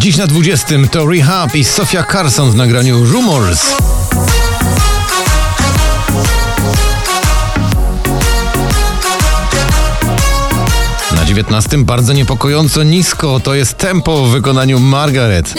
[0.00, 3.76] Dziś na 20 to Rehab i Sofia Carson w nagraniu Rumors.
[11.16, 15.54] Na 19 bardzo niepokojąco nisko to jest tempo w wykonaniu Margaret.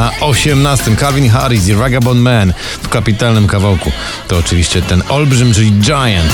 [0.00, 3.92] Na 18 Calvin Harris i Ragabond Man w kapitalnym kawałku.
[4.28, 6.32] To oczywiście ten olbrzym, czyli Giant.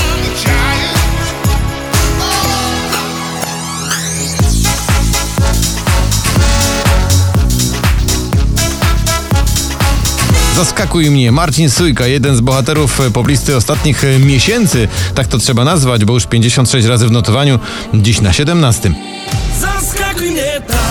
[10.55, 14.87] Zaskakuj mnie Marcin Sujka, jeden z bohaterów e, poblisty ostatnich e, miesięcy.
[15.15, 17.59] Tak to trzeba nazwać, bo już 56 razy w notowaniu,
[17.93, 18.93] dziś na 17.
[19.59, 20.86] Zaskakuj mnie tak,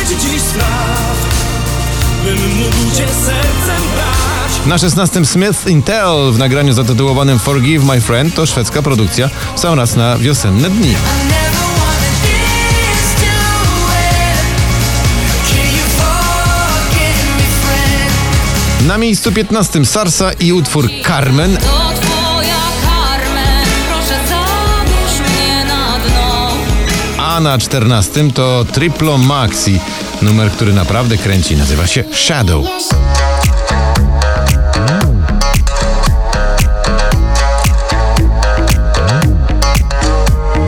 [0.00, 1.26] Mój świecie dziś spraw,
[2.24, 4.66] bym mógł cię sercem brać.
[4.66, 9.30] Na 16 Smith Intel w nagraniu zatytułowanym Forgive My Friend to szwedzka produkcja.
[9.56, 10.94] W sam raz na wiosenne dni.
[18.86, 21.58] Na miejscu 15 Sarsa i utwór Carmen,
[27.30, 29.80] a na 14 to Triplo Maxi,
[30.22, 32.64] numer, który naprawdę kręci, nazywa się Shadow.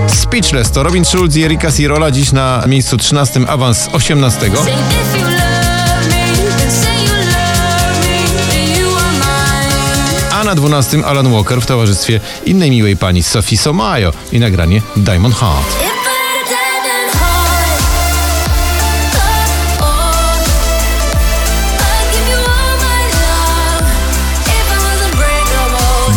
[0.08, 4.40] Speechless to Robin Schulz i Erika Sirola dziś na miejscu 13 awans z 18.
[4.40, 8.16] Say if you love me, then say you love me,
[8.52, 10.34] and you are mine.
[10.40, 15.34] A na 12 Alan Walker w towarzystwie innej miłej pani Sophie Somayo i nagranie Diamond
[15.34, 15.91] Heart.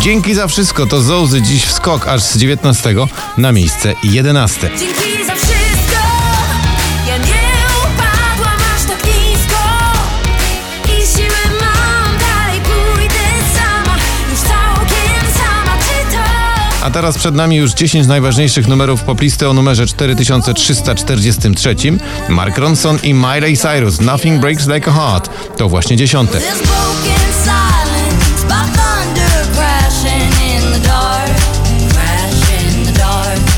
[0.00, 2.94] Dzięki za wszystko to Zołzy dziś w skok aż z 19
[3.38, 4.70] na miejsce 11.
[4.78, 6.02] Dzięki za wszystko,
[7.08, 7.42] ja nie
[7.78, 9.58] upadłam aż tak nisko.
[10.84, 13.24] I siłę mam, dalej pójdę
[13.54, 13.96] sama,
[14.30, 15.78] już całkiem sama.
[15.78, 16.22] Czy to?
[16.86, 21.76] A teraz przed nami już 10 najważniejszych numerów poplisty o numerze 4343.
[22.28, 25.30] Mark Ronson i Miley Cyrus Nothing Breaks Like a Heart.
[25.56, 26.40] To właśnie dziesiąte.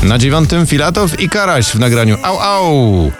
[0.03, 3.11] Na dziewiątym Filatow i Karaś w nagraniu Au Au.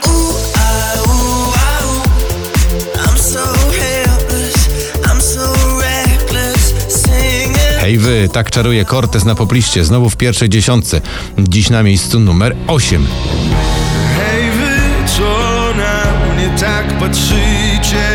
[7.79, 11.01] Hej wy, tak czaruje Cortez na popliście, znowu w pierwszej dziesiątce.
[11.39, 13.07] Dziś na miejscu numer 8.
[14.17, 15.23] Hej wy, co
[15.77, 18.07] na mnie tak patrzycie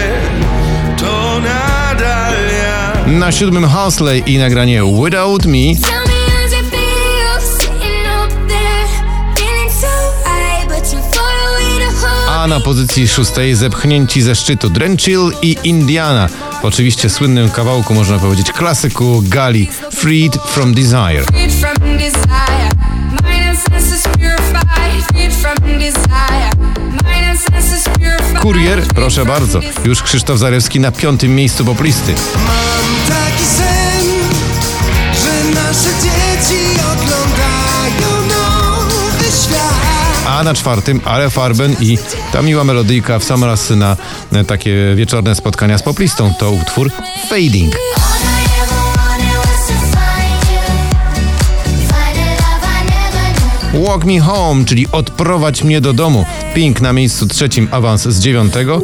[0.98, 5.94] To nadal ja Na siódmym Housley i nagranie Without Me.
[12.64, 16.28] Pozycji szóstej zepchnięci ze szczytu Drenchill i Indiana.
[16.62, 21.24] W oczywiście słynnym kawałku, można powiedzieć, klasyku Gali Freed from Desire.
[28.40, 32.14] Kurier, proszę bardzo, już Krzysztof Zarewski na piątym miejscu poplisty.
[40.44, 41.98] Na czwartym Ale Farben i
[42.32, 43.96] ta miła melodyjka w sam raz na
[44.46, 46.32] takie wieczorne spotkania z poplistą.
[46.38, 46.90] To utwór
[47.28, 47.74] Fading.
[53.86, 56.26] Walk Me Home, czyli Odprowadź mnie do domu.
[56.54, 58.82] Pink na miejscu trzecim, awans z dziewiątego.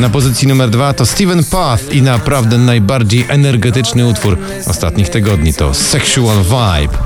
[0.00, 5.74] Na pozycji numer dwa to Steven Path i naprawdę najbardziej energetyczny utwór ostatnich tygodni to
[5.74, 6.98] Sexual Vibe.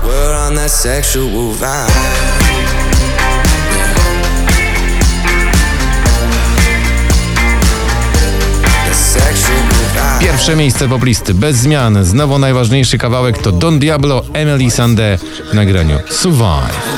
[10.19, 12.05] Pierwsze miejsce poplisty, bez zmian.
[12.05, 15.17] Znowu najważniejszy kawałek to Don Diablo, Emily Sandé
[15.51, 16.95] w nagraniu Survive.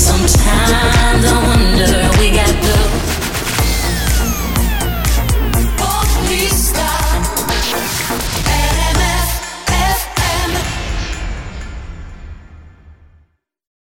[0.00, 0.99] sometimes